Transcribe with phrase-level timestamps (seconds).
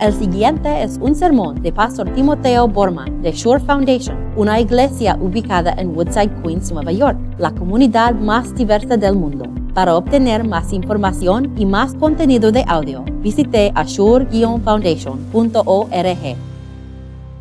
[0.00, 5.72] El siguiente es un sermón de Pastor Timoteo Borman de Shore Foundation, una iglesia ubicada
[5.78, 9.46] en Woodside, Queens, Nueva York, la comunidad más diversa del mundo.
[9.74, 16.36] Para obtener más información y más contenido de audio, visite ashore-foundation.org.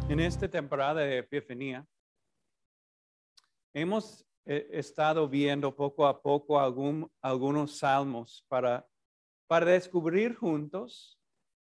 [0.10, 1.86] En esta temporada de Epifanía,
[3.74, 8.88] hemos eh, estado viendo poco a poco algún- algunos salmos para,
[9.48, 11.20] para descubrir juntos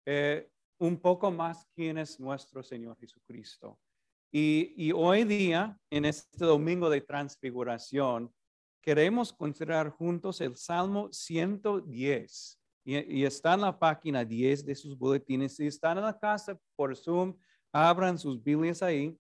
[0.07, 0.49] eh,
[0.79, 3.79] un poco más quién es nuestro Señor Jesucristo.
[4.31, 8.33] Y, y hoy día, en este domingo de transfiguración,
[8.83, 12.61] queremos considerar juntos el Salmo 110.
[12.85, 15.57] Y, y está en la página 10 de sus boletines.
[15.57, 17.37] Si están en la casa por Zoom,
[17.73, 19.19] abran sus Biblias ahí.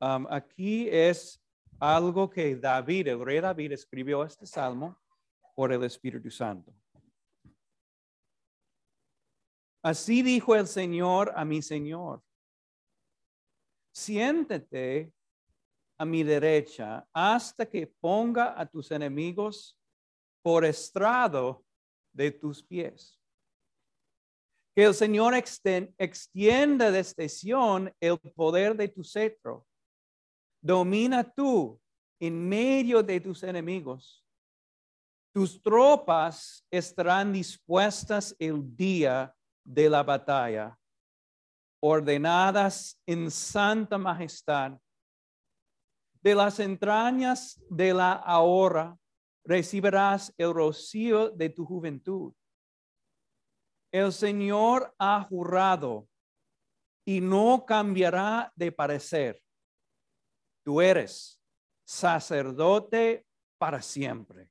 [0.00, 1.40] Um, aquí es
[1.78, 4.98] algo que David, el rey David, escribió este salmo
[5.54, 6.72] por el Espíritu Santo.
[9.82, 12.22] Así dijo el Señor a mi Señor,
[13.92, 15.12] siéntate
[15.98, 19.76] a mi derecha hasta que ponga a tus enemigos
[20.40, 21.64] por estrado
[22.12, 23.20] de tus pies.
[24.74, 29.66] Que el Señor extienda desde Sión el poder de tu cetro.
[30.62, 31.78] Domina tú
[32.20, 34.24] en medio de tus enemigos.
[35.34, 40.78] Tus tropas estarán dispuestas el día de la batalla,
[41.80, 44.78] ordenadas en santa majestad.
[46.20, 48.96] De las entrañas de la ahora
[49.44, 52.32] recibirás el rocío de tu juventud.
[53.92, 56.08] El Señor ha jurado
[57.04, 59.42] y no cambiará de parecer.
[60.64, 61.40] Tú eres
[61.84, 63.26] sacerdote
[63.58, 64.48] para siempre,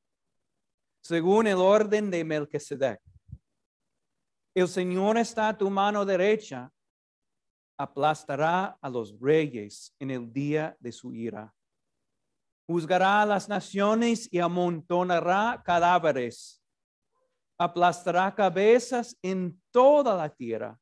[1.02, 3.02] según el orden de Melquisedec.
[4.54, 6.70] El Señor está a tu mano derecha,
[7.78, 11.54] aplastará a los reyes en el día de su ira.
[12.68, 16.62] Juzgará a las naciones y amontonará cadáveres.
[17.58, 20.78] Aplastará cabezas en toda la tierra.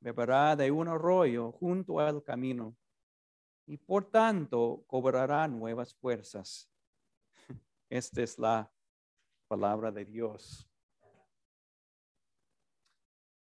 [0.00, 2.76] Beberá de un arroyo junto al camino
[3.66, 6.70] y por tanto cobrará nuevas fuerzas.
[7.88, 8.70] Esta es la
[9.48, 10.68] palabra de Dios.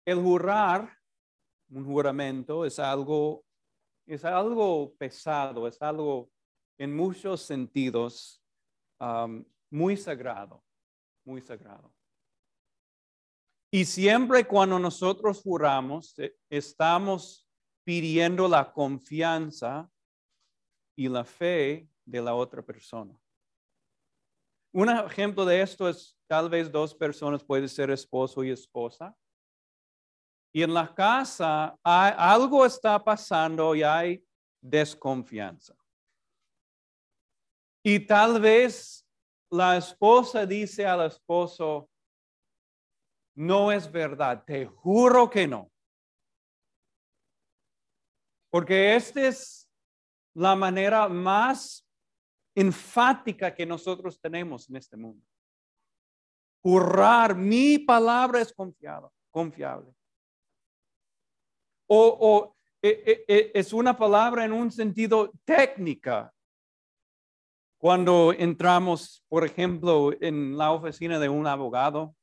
[0.09, 0.91] El jurar,
[1.69, 3.45] un juramento, es algo,
[4.07, 6.31] es algo pesado, es algo
[6.79, 8.43] en muchos sentidos
[9.69, 10.65] muy sagrado,
[11.27, 11.93] muy sagrado.
[13.71, 17.47] Y siempre cuando nosotros juramos, eh, estamos
[17.85, 19.91] pidiendo la confianza
[20.97, 23.15] y la fe de la otra persona.
[24.73, 29.15] Un ejemplo de esto es tal vez dos personas, puede ser esposo y esposa.
[30.53, 34.25] Y en la casa hay, algo está pasando y hay
[34.61, 35.75] desconfianza.
[37.83, 39.07] Y tal vez
[39.51, 41.89] la esposa dice al esposo,
[43.35, 45.71] no es verdad, te juro que no.
[48.51, 49.71] Porque esta es
[50.35, 51.87] la manera más
[52.55, 55.25] enfática que nosotros tenemos en este mundo.
[56.63, 59.95] Jurar, mi palabra es confiada, confiable.
[61.89, 66.33] O, o e, e, es una palabra en un sentido técnica.
[67.79, 72.15] Cuando entramos, por ejemplo, en la oficina de un abogado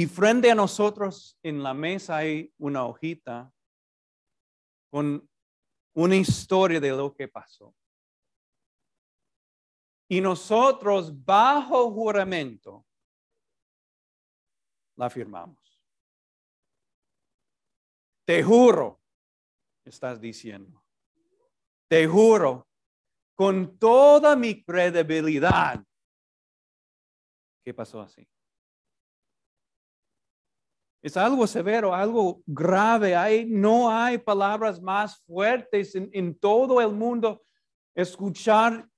[0.00, 3.52] y frente a nosotros en la mesa hay una hojita
[4.90, 5.28] con
[5.94, 7.74] una historia de lo que pasó.
[10.08, 12.86] Y nosotros bajo juramento
[14.96, 15.59] la firmamos.
[18.30, 19.00] Te juro,
[19.84, 20.84] estás diciendo.
[21.88, 22.68] Te juro
[23.34, 25.84] con toda mi credibilidad
[27.64, 28.24] que pasó así.
[31.02, 33.16] Es algo severo, algo grave.
[33.16, 37.42] Hay, no hay palabras más fuertes en, en todo el mundo.
[37.96, 38.88] Escuchar,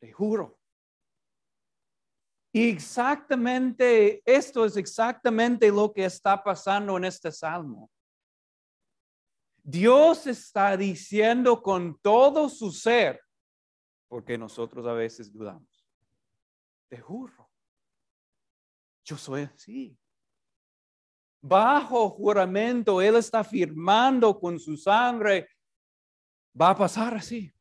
[0.00, 0.58] te juro.
[2.56, 7.90] Y exactamente, esto es exactamente lo que está pasando en este salmo.
[9.60, 13.20] Dios está diciendo con todo su ser,
[14.06, 15.84] porque nosotros a veces dudamos.
[16.88, 17.50] Te juro,
[19.04, 19.98] yo soy así.
[21.40, 25.48] Bajo juramento, Él está firmando con su sangre,
[26.58, 27.52] va a pasar así.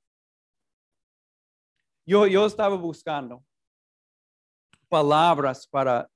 [2.05, 3.43] Yo, yo estaba buscando
[4.93, 6.07] palabras para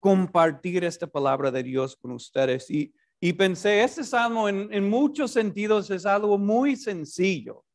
[0.00, 2.70] compartir esta palabra de Dios con ustedes.
[2.70, 2.90] Y,
[3.20, 7.66] y pensé, este salmo en, en muchos sentidos es algo muy sencillo,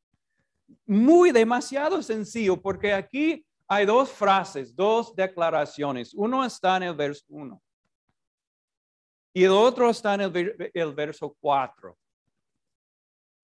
[0.87, 6.15] muy demasiado sencillo, porque aquí hay dos frases, dos declaraciones.
[6.15, 7.61] Uno está en el verso 1
[9.35, 11.95] y el otro está en el, el verso 4.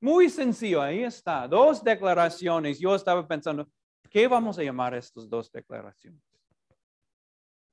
[0.02, 2.80] Muy sencillo, ahí está, dos declaraciones.
[2.80, 3.70] Yo estaba pensando,
[4.10, 6.29] ¿qué vamos a llamar estas dos declaraciones?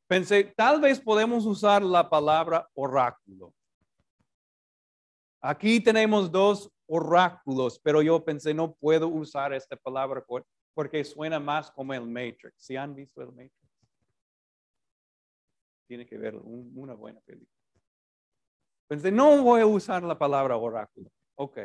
[0.06, 3.52] Pensé, tal vez podemos usar la palabra oráculo.
[5.40, 10.24] Aquí tenemos dos oráculos, pero yo pensé, no puedo usar esta palabra
[10.74, 12.54] porque suena más como el Matrix.
[12.56, 13.52] ¿Sí han visto el Matrix?
[15.88, 17.50] Tiene que ver una buena película.
[18.88, 21.10] Pensé, no voy a usar la palabra oráculo.
[21.34, 21.58] Ok.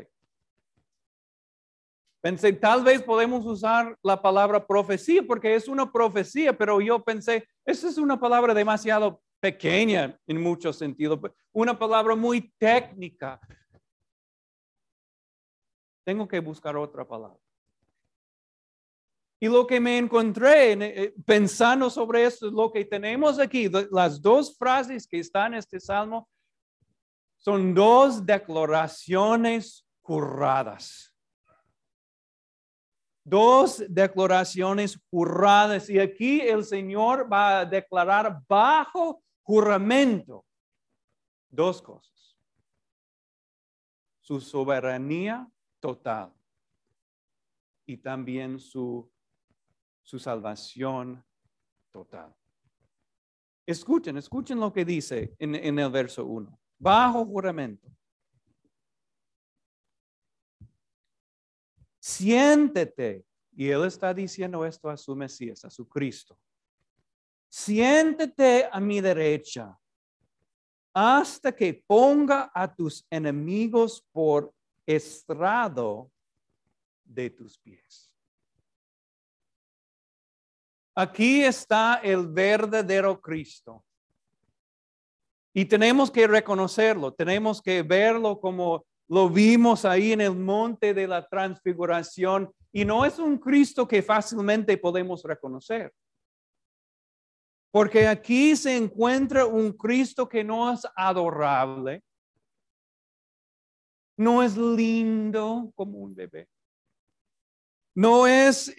[2.22, 7.48] Pensé, tal vez podemos usar la palabra profecía porque es una profecía, pero yo pensé,
[7.66, 11.20] esa es una palabra demasiado pequeña en muchos sentidos,
[11.52, 13.40] una palabra muy técnica.
[16.06, 17.40] Tengo que buscar otra palabra.
[19.40, 23.68] Y lo que me encontré eh, pensando sobre esto es lo que tenemos aquí.
[23.90, 26.30] Las dos frases que están en este salmo
[27.38, 31.11] son dos declaraciones juradas
[33.24, 40.46] dos declaraciones juradas y aquí el Señor va a declarar bajo juramento
[41.50, 42.38] dos cosas.
[44.20, 46.34] Su soberanía total
[47.86, 49.12] y también su,
[50.04, 51.24] su salvación
[51.92, 52.34] total.
[53.66, 56.60] Escuchen, escuchen lo que dice en, el verso 1.
[56.80, 57.88] Bajo juramento.
[62.02, 63.24] Siéntete.
[63.54, 66.38] Y él está diciendo esto a su Mesías, a su Cristo.
[67.48, 69.78] Siéntete a mi derecha
[70.94, 74.54] hasta que ponga a tus enemigos por
[74.86, 76.12] estrado
[77.04, 78.10] de tus pies.
[80.96, 83.84] Aquí está el verdadero Cristo.
[85.54, 91.06] Y tenemos que reconocerlo, tenemos que verlo como lo vimos ahí en el monte de
[91.06, 95.94] la transfiguración y no es un Cristo que fácilmente podemos reconocer.
[97.72, 102.02] Porque aquí se encuentra un Cristo que no es adorable,
[104.16, 106.48] no es lindo como un bebé,
[107.94, 108.74] no es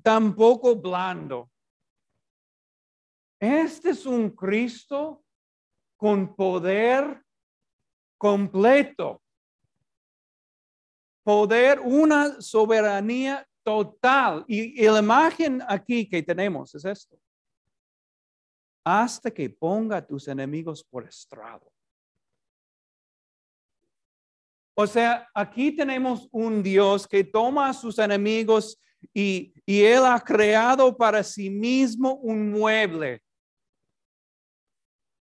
[0.00, 1.50] tampoco blando.
[3.40, 5.24] Este es un Cristo
[5.96, 7.20] con poder
[8.16, 9.24] completo
[11.26, 14.44] poder, una soberanía total.
[14.46, 17.18] Y, la imagen aquí que tenemos es esto.
[18.84, 21.68] Hasta que ponga a tus enemigos por estrado.
[24.76, 28.78] O sea, aquí tenemos un Dios que toma a sus enemigos
[29.12, 33.20] y, y Él ha creado para sí mismo un mueble.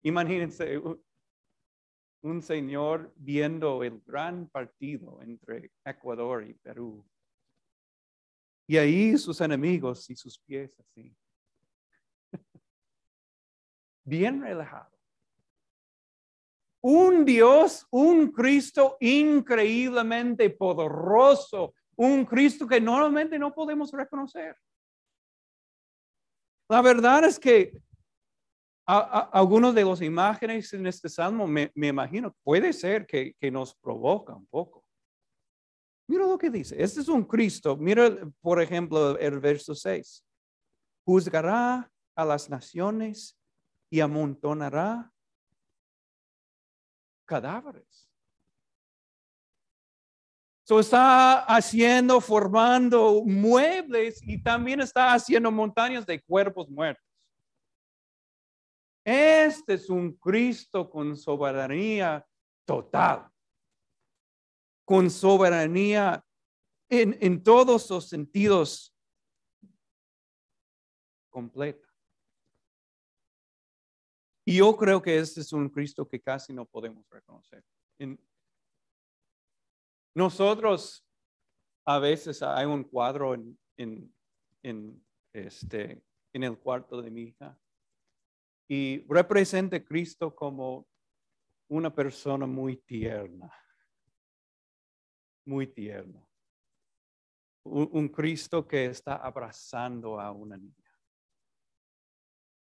[0.03, 0.81] Imagínense,
[2.21, 7.05] un señor viendo el gran partido entre Ecuador y Perú.
[8.67, 11.15] Y ahí sus enemigos y sus pies así.
[14.05, 14.91] Bien relajado.
[16.83, 24.55] Un Dios, un Cristo increíblemente poderoso, un Cristo que normalmente no podemos reconocer.
[26.69, 27.77] La verdad es que
[28.85, 34.45] algunos de las imágenes en este salmo, me, imagino, puede ser que, nos provoca un
[34.47, 34.83] poco.
[36.07, 36.81] Mira lo que dice.
[36.81, 37.77] Este es un Cristo.
[37.77, 38.09] Mira,
[38.41, 40.25] por ejemplo, el verso 6.
[41.05, 43.39] Juzgará a las naciones
[43.89, 45.11] y amontonará
[47.25, 48.09] cadáveres.
[50.63, 57.10] So está haciendo, formando muebles y también está haciendo montañas de cuerpos muertos.
[59.11, 62.25] Este es un Cristo con soberanía
[62.65, 63.29] total,
[64.85, 66.25] con soberanía
[66.87, 68.95] en, todos los sentidos
[71.29, 71.85] completa.
[74.45, 77.65] Y yo creo que este es un Cristo que casi no podemos reconocer.
[80.15, 81.05] nosotros
[81.85, 84.15] a veces hay un cuadro en,
[85.33, 86.01] este,
[86.31, 87.59] en el cuarto de mi hija
[88.73, 90.87] y representa a Cristo como
[91.67, 93.53] una persona muy tierna,
[95.43, 96.25] muy tierno.
[97.65, 100.89] Un, Cristo que está abrazando a una niña.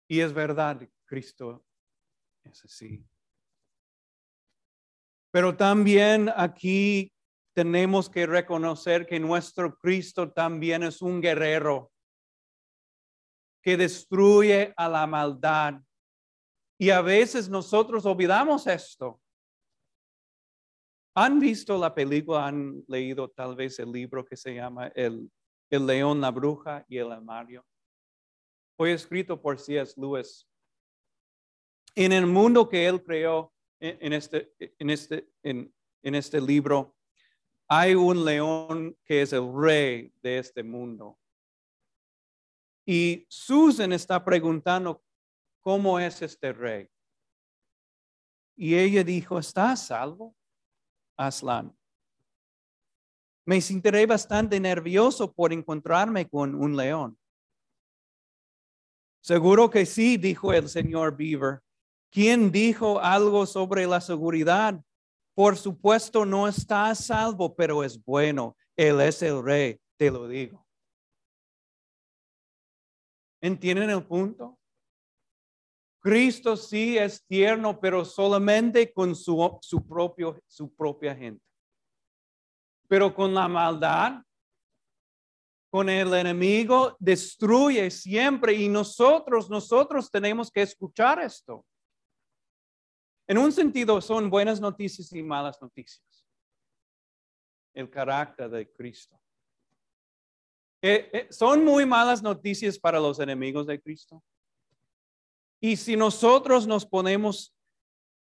[0.07, 1.65] Y es verdad, Cristo
[2.43, 3.03] Es así.
[5.31, 7.11] Pero también aquí
[7.55, 11.91] tenemos que reconocer que nuestro Cristo también es un guerrero
[13.63, 15.81] que destruye a la maldad.
[16.77, 19.19] Y a veces nosotros olvidamos esto.
[21.15, 22.45] ¿Han visto la película?
[22.45, 25.31] ¿Han leído tal vez el libro que se llama El,
[25.71, 27.65] León, la Bruja y el Armario?
[28.75, 29.99] Fue escrito por C.S.
[29.99, 30.47] Lewis.
[31.95, 36.95] En el mundo que él creó, este, en este, en, en este libro,
[37.67, 41.17] hay un león que es el rey de este mundo.
[42.85, 45.03] Y Susan está preguntando,
[45.67, 46.89] ¿cómo es este rey?
[48.55, 50.33] Y ella dijo, ¿estás salvo,
[51.17, 51.77] Aslan?
[53.45, 57.19] Me sentiré bastante nervioso por encontrarme con un león.
[59.19, 61.59] Seguro que sí, dijo el señor Beaver.
[62.13, 64.81] ¿Quién dijo algo sobre la seguridad?
[65.35, 68.55] Por supuesto, no está a salvo, pero es bueno.
[68.77, 70.65] Él es el rey, te lo digo.
[73.41, 74.56] ¿Entienden el punto?
[76.07, 81.43] Cristo sí es tierno, pero solamente con su, su, propio, su propia gente.
[82.87, 84.21] Pero con la maldad,
[85.69, 88.53] con el enemigo, destruye siempre.
[88.53, 91.65] Y nosotros, nosotros tenemos que escuchar esto.
[93.27, 96.25] En un sentido, son buenas noticias y malas noticias.
[97.73, 99.19] El carácter de Cristo.
[100.81, 104.23] Eh, eh, son muy malas noticias para los enemigos de Cristo.
[105.59, 107.55] Y si nosotros nos ponemos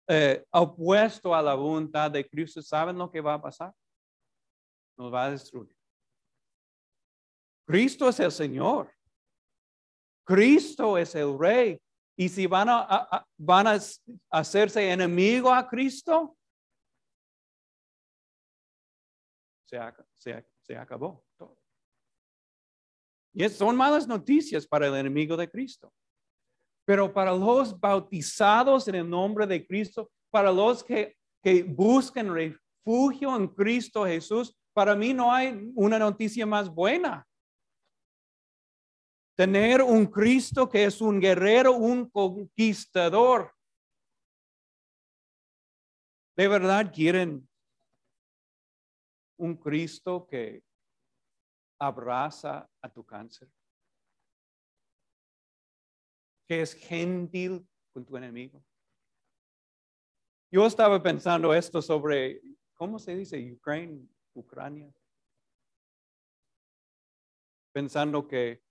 [0.08, 3.72] eh, opuesto a la voluntad de Cristo, ¿saben lo que va a pasar?
[4.96, 5.74] Nos va a destruir.
[7.66, 8.92] Cristo es el Señor.
[10.24, 11.80] Cristo es el Rey.
[12.16, 13.78] Y si van a, van a
[14.30, 16.36] hacerse enemigo a Cristo,
[19.64, 21.56] se, se, acabó todo.
[23.32, 25.92] Y son malas noticias para el enemigo de Cristo.
[26.90, 33.36] Pero para los bautizados en el nombre de Cristo, para los que, que buscan refugio
[33.36, 37.24] en Cristo Jesús, para mí no hay una noticia más buena.
[39.36, 43.54] Tener un Cristo que es un guerrero, un conquistador.
[46.36, 47.48] ¿De verdad quieren
[49.36, 50.64] un Cristo que
[51.78, 53.48] abraza a tu cáncer?
[56.50, 58.60] Que es gentil con tu enemigo.
[60.50, 62.42] Yo estaba pensando esto sobre,
[62.74, 63.52] ¿cómo se dice?
[63.52, 64.04] Ucrania,
[64.34, 64.92] Ucrania.
[67.72, 68.64] Pensando que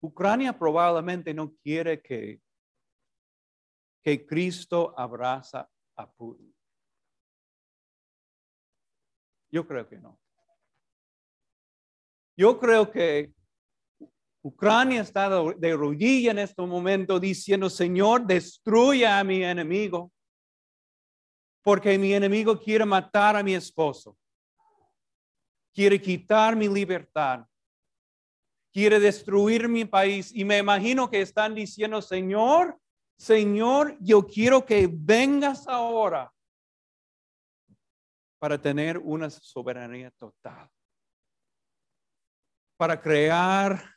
[0.00, 2.40] Ucrania probablemente no quiere que,
[4.04, 6.54] que Cristo abraza a Putin.
[9.50, 10.16] Yo creo que no.
[12.36, 13.34] Yo creo que
[14.46, 20.12] Ucrania está de rodilla en este momento diciendo, Señor, destruya a mi enemigo,
[21.62, 24.16] porque mi enemigo quiere matar a mi esposo,
[25.74, 27.44] quiere quitar mi libertad,
[28.72, 30.32] quiere destruir mi país.
[30.32, 32.78] Y me imagino que están diciendo, Señor,
[33.18, 36.32] Señor, yo quiero que vengas ahora
[38.38, 40.70] para tener una soberanía total.
[42.76, 43.95] Para crear,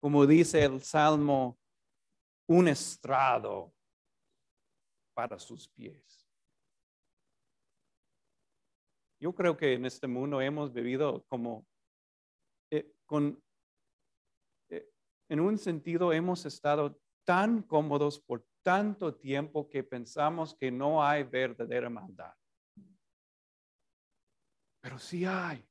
[0.00, 1.58] como dice el Salmo,
[2.48, 3.72] un estrado
[5.14, 6.26] para sus pies.
[9.20, 11.66] Yo creo que en este mundo hemos vivido como
[12.72, 13.40] eh, con
[15.30, 21.22] en un sentido hemos estado tan cómodos por tanto tiempo que pensamos que no hay
[21.22, 22.34] verdadera maldad.
[24.82, 25.64] Pero sí hay.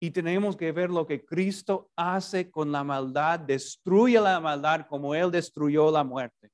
[0.00, 5.14] Y tenemos que ver lo que Cristo hace con la maldad, destruye la maldad como
[5.14, 6.50] Él destruyó la muerte.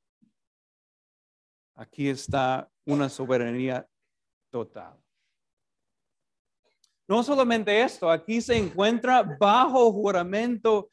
[1.75, 3.87] Aquí está una soberanía
[4.51, 4.99] total.
[7.07, 10.89] No solamente esto, aquí se encuentra bajo juramento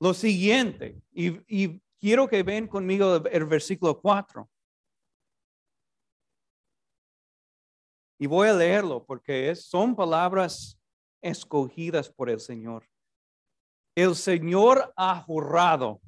[0.00, 4.50] lo siguiente, y, quiero que ven conmigo el versículo 4.
[8.18, 10.81] Y voy a leerlo porque son palabras
[11.22, 12.86] escogidas por el Señor.
[13.94, 16.00] El Señor ha jurado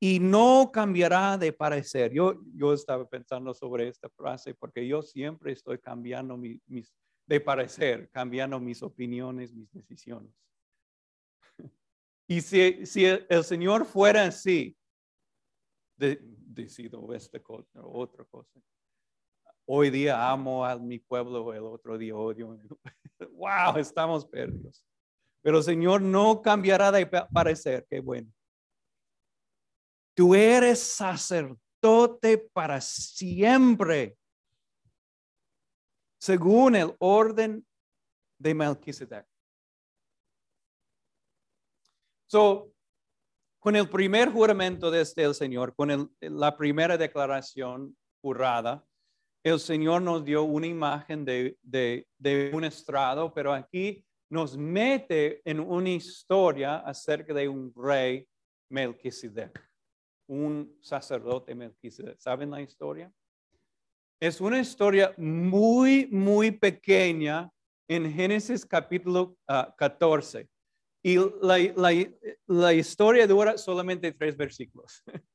[0.00, 2.12] y no cambiará de parecer.
[2.12, 6.92] Yo, yo estaba pensando sobre esta frase porque yo siempre estoy cambiando mis,
[7.26, 10.32] de parecer, cambiando mis opiniones, mis decisiones.
[12.26, 14.76] Y si, el Señor fuera así,
[15.96, 18.60] de- decido esta cosa o otra cosa.
[19.74, 22.58] Hoy día amo a mi pueblo, el otro día odio.
[23.30, 24.84] Wow, estamos perdidos.
[25.40, 27.86] Pero el Señor no cambiará de pa- parecer.
[27.88, 28.30] Qué bueno.
[30.14, 34.18] Tú eres sacerdote para siempre,
[36.20, 37.66] según el orden
[38.38, 39.26] de Melquisedec.
[42.26, 42.74] So,
[43.58, 48.86] con el primer juramento desde el Señor, con la primera declaración jurada,
[49.44, 52.06] el Señor nos dio una imagen de, de-
[52.52, 58.26] un estrado, pero aquí nos mete en una historia acerca de un rey
[58.70, 59.58] Melquisedec,
[60.28, 62.18] un sacerdote Melquisedec.
[62.18, 63.12] ¿Saben la historia?
[64.20, 67.50] Es una historia muy, muy pequeña
[67.88, 70.48] en Génesis capítulo ah, 14.
[71.02, 72.10] Y la, la-
[72.46, 75.02] la historia dura solamente tres versículos.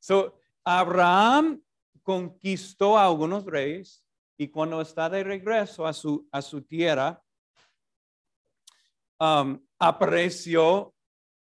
[0.00, 1.60] So, Abraham
[2.08, 4.02] conquistó a algunos reyes
[4.38, 7.22] y cuando está de regreso a su, a su tierra,
[9.20, 10.94] um, apareció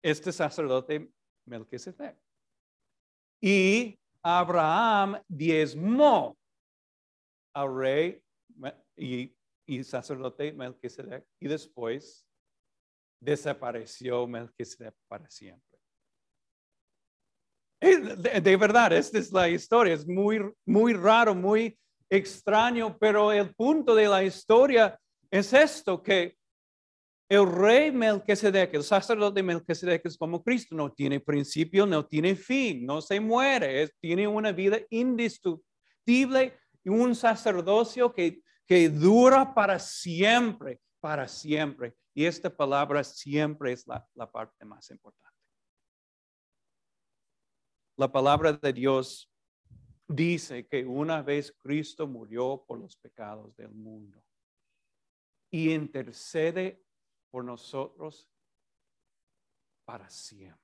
[0.02, 1.12] este sacerdote
[1.46, 2.18] Melquisedec.
[3.40, 6.36] Y Abraham diezmó
[7.54, 8.24] al rey
[8.96, 9.38] y,
[9.68, 12.28] y sacerdote Melquisedec y después
[13.20, 15.67] desapareció Melquisedec para siempre.
[17.80, 21.78] De, de verdad, esta es la historia, es muy, muy raro, muy
[22.10, 26.36] extraño, pero el punto de la historia es esto, que
[27.30, 32.86] el rey Melquisedec, el sacerdote Melquisedec es como Cristo, no tiene principio, no tiene fin,
[32.86, 39.78] no se muere, es- tiene una vida indestructible y un sacerdocio que, que dura para
[39.78, 41.94] siempre, para siempre.
[42.16, 45.37] Y esta palabra siempre es la, la parte más importante.
[48.00, 49.28] La palabra de Dios
[50.08, 54.24] dice que una vez Cristo murió por los pecados del mundo
[55.50, 56.86] y intercede
[57.32, 58.30] por nosotros
[59.84, 60.64] para siempre.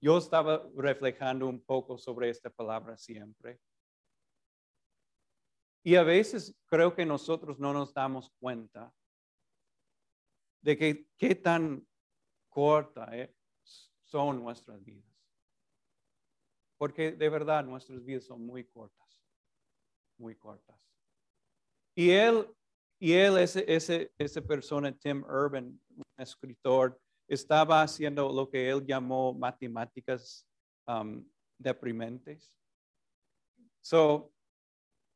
[0.00, 3.60] Yo estaba reflejando un poco sobre esta palabra siempre.
[5.84, 8.92] Y a veces creo que nosotros no nos damos cuenta
[10.62, 11.86] de que qué tan
[12.50, 13.34] corta eh,
[14.04, 15.08] son nuestras vidas.
[16.76, 19.22] Porque de verdad nuestras vidas son muy cortas,
[20.18, 20.76] muy cortas.
[21.94, 22.46] Y él,
[22.98, 28.84] y él ese, ese, esa persona, Tim Urban, un escritor, estaba haciendo lo que él
[28.84, 30.46] llamó matemáticas
[30.88, 31.24] um,
[31.58, 32.58] deprimentes.
[33.82, 34.32] So,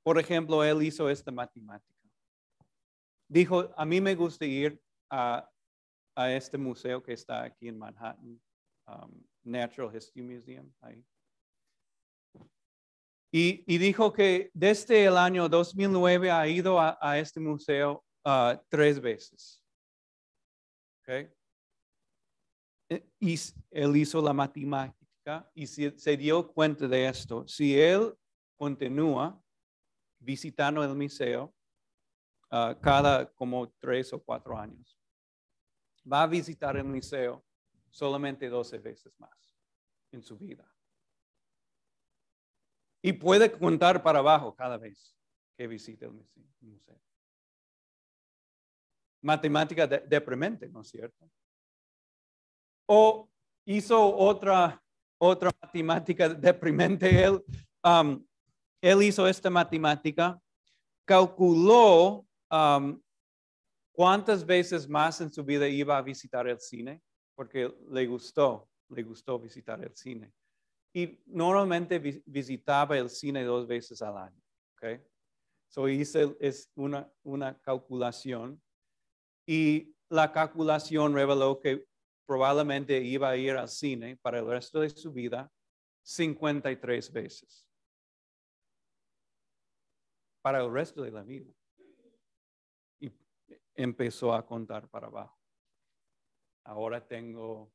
[0.02, 1.92] por ejemplo, él hizo esta matemática.
[3.28, 5.48] Dijo, a mí me gusta ir a,
[6.14, 8.40] a este museo que está aquí en Manhattan,
[8.86, 10.72] um, Natural History Museum.
[10.80, 11.04] Ahí.
[13.32, 19.00] Y, y dijo que desde el año 2009 ha ido a, este museo ah, tres
[19.00, 19.60] veces.
[21.00, 21.08] ¿Ok?
[22.90, 23.34] Eh, Y
[23.72, 27.44] él hizo la matemática y se, dio cuenta de esto.
[27.48, 28.14] Si él
[28.56, 29.42] continúa
[30.20, 31.52] visitando el museo
[32.52, 34.93] ah, cada como tres o cuatro años,
[36.10, 37.44] va a visitar el museo
[37.90, 39.56] solamente 12 veces más
[40.12, 40.68] en su vida.
[43.02, 45.14] Y puede contar para abajo cada vez
[45.56, 47.00] que visite el muse- museo.
[49.22, 51.30] Matemática de- deprimente, ¿no es cierto?
[52.86, 53.28] O
[53.66, 54.82] hizo otra,
[55.18, 57.22] otra matemática deprimente.
[57.24, 57.42] Él,
[57.82, 58.24] um,
[58.82, 60.38] él hizo esta matemática,
[61.06, 63.00] calculó um,
[63.94, 67.00] cuántas veces más en su vida iba a visitar el cine,
[67.36, 70.32] porque le gustó, le gustó visitar el cine.
[70.92, 74.42] Y normalmente vi- visitaba el cine dos veces al año.
[74.74, 75.00] ¿ok?
[75.68, 78.60] So hice es una, una calculación
[79.46, 81.86] y la calculación reveló que
[82.26, 85.50] probablemente iba a ir al cine para el resto de su vida
[86.02, 87.68] 53 veces.
[90.42, 91.50] Para el resto de la vida.
[93.74, 95.38] Empezó a contar para abajo.
[96.64, 97.72] Ahora tengo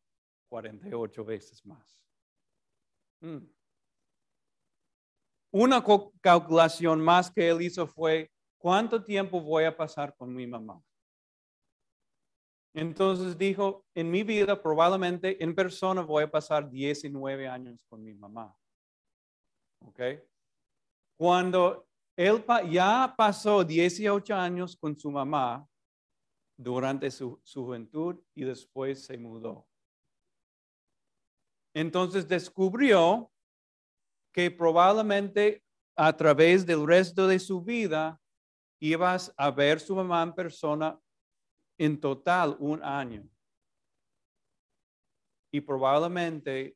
[0.50, 2.06] 48 veces más.
[3.22, 3.46] Mm.
[5.52, 5.84] Una
[6.22, 10.82] calculación más que él hizo fue, ¿cuánto tiempo voy a pasar con mi mamá?
[12.74, 18.14] Entonces dijo, en mi vida probablemente en persona voy a pasar 19 años con mi
[18.14, 18.56] mamá.
[19.86, 20.00] ¿Ok?
[21.18, 25.68] Cuando él pa- ya pasó 18 años con su mamá
[26.60, 29.66] durante su, juventud y después se mudó
[31.74, 33.32] Entonces descubrió
[34.34, 35.64] que probablemente
[35.96, 38.22] a través del resto de su vida
[38.82, 41.00] ibas a ver su mamá en persona
[41.78, 43.26] en total un año.
[45.52, 46.76] Y probablemente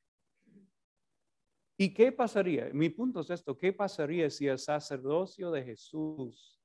[1.78, 2.70] ¿Y qué pasaría?
[2.74, 6.60] Mi punto es esto, ¿qué pasaría si el sacerdocio de Jesús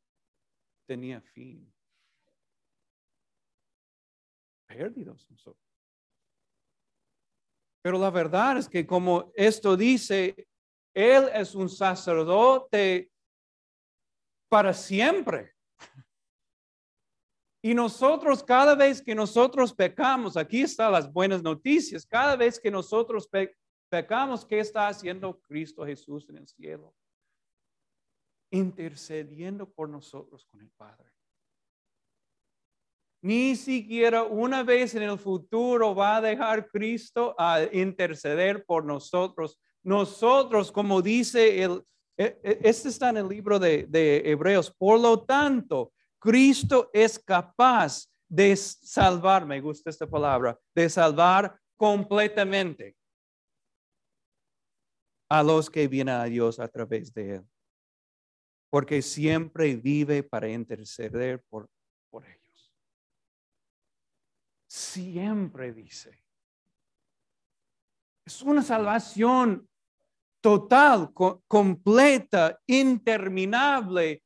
[0.86, 1.74] tenía fin?
[4.68, 5.64] Perdidos nosotros.
[7.82, 10.48] Pero la verdad es que como esto dice,
[10.94, 13.12] Él es un sacerdote
[14.50, 15.54] para siempre.
[17.66, 22.70] Y nosotros, cada vez que nosotros pecamos, aquí están las buenas noticias, cada vez que
[22.70, 23.30] nosotros
[23.90, 26.94] pecamos, ¿qué está haciendo Cristo Jesús en el cielo?
[28.52, 31.10] Intercediendo por nosotros con el Padre.
[33.22, 39.58] Ni siquiera una vez en el futuro va a dejar Cristo a interceder por nosotros.
[39.84, 41.82] Nosotros, como dice el,
[42.18, 47.20] e, e, este está en el libro de, de Hebreos, por lo tanto, Cristo es
[47.20, 52.96] capaz de salvar, me gusta esta palabra, de salvar completamente
[55.30, 57.50] a los que vienen a Dios a través de Él.
[58.70, 61.70] Porque siempre vive para interceder por,
[62.10, 62.74] por ellos.
[64.66, 66.24] Siempre dice.
[68.26, 69.68] Es una salvación
[70.40, 74.23] total, completa, interminable,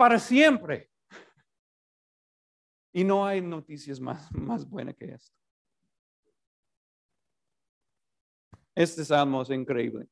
[0.00, 0.90] para siempre.
[2.90, 5.36] Y no hay noticias más, más buenas que esto.
[8.74, 10.08] Este salmo es increíble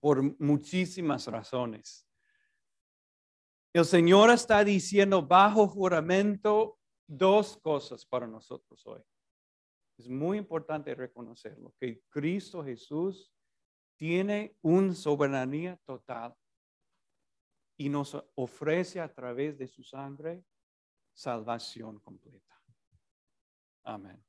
[0.00, 2.08] por muchísimas razones.
[3.74, 9.02] El Señor está diciendo bajo juramento dos cosas para nosotros hoy.
[9.98, 13.30] Es muy importante reconocerlo, que Cristo Jesús
[13.98, 16.34] tiene una soberanía total
[17.76, 20.44] y nos ofrece a través de su sangre
[21.12, 22.60] salvación completa.
[23.84, 24.24] Amén.